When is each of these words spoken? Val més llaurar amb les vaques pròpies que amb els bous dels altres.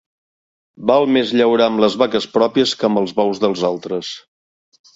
Val 0.91 1.05
més 1.17 1.33
llaurar 1.41 1.67
amb 1.73 1.83
les 1.85 1.99
vaques 2.03 2.27
pròpies 2.39 2.73
que 2.81 2.89
amb 2.91 3.03
els 3.05 3.15
bous 3.21 3.45
dels 3.47 3.65
altres. 3.73 4.13